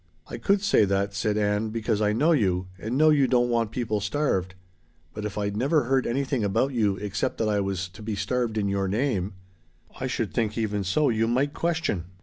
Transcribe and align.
'""I 0.31 0.37
could 0.39 0.63
say 0.63 0.83
that," 0.85 1.13
said 1.13 1.37
Ann, 1.37 1.69
"because 1.69 2.01
I 2.01 2.11
know 2.11 2.31
you, 2.31 2.69
and 2.79 2.97
know 2.97 3.11
you 3.11 3.27
don't 3.27 3.49
want 3.51 3.69
people 3.69 3.99
starved. 4.01 4.55
But 5.13 5.25
if 5.25 5.37
I'd 5.37 5.55
never 5.55 5.83
heard 5.83 6.07
anything 6.07 6.43
about 6.43 6.73
you 6.73 6.95
except 6.97 7.37
that 7.37 7.47
I 7.47 7.59
was 7.59 7.87
to 7.89 8.01
be 8.01 8.15
starved 8.15 8.57
in 8.57 8.67
your 8.67 8.87
name" 8.87 9.33
"I 10.01 10.07
should 10.07 10.33
think 10.33 10.57
even 10.57 10.83
so 10.83 11.09
you 11.09 11.27
might 11.27 11.53
question. 11.53 12.05